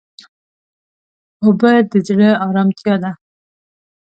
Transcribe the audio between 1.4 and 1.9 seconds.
اوبه